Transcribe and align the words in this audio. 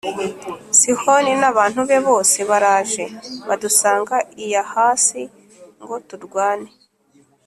sihoni 0.79 1.31
n’abantu 1.41 1.81
be 1.89 1.97
bose 2.07 2.37
baraje 2.49 3.03
badusanga 3.47 4.15
i 4.43 4.45
yahasi+ 4.53 5.21
ngo 5.81 5.95
turwane, 6.07 6.69